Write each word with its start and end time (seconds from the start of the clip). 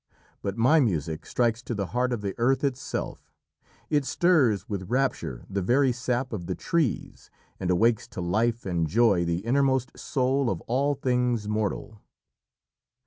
But 0.41 0.57
my 0.57 0.79
music 0.79 1.27
strikes 1.27 1.61
to 1.61 1.75
the 1.75 1.85
heart 1.93 2.11
of 2.11 2.21
the 2.21 2.33
earth 2.39 2.63
itself. 2.63 3.31
It 3.91 4.03
stirs 4.03 4.67
with 4.67 4.89
rapture 4.89 5.45
the 5.47 5.61
very 5.61 5.91
sap 5.91 6.33
of 6.33 6.47
the 6.47 6.55
trees, 6.55 7.29
and 7.59 7.69
awakes 7.69 8.07
to 8.07 8.19
life 8.19 8.65
and 8.65 8.87
joy 8.87 9.25
the 9.25 9.45
innermost 9.45 9.91
soul 9.95 10.49
of 10.49 10.59
all 10.61 10.95
things 10.95 11.47
mortal." 11.47 12.01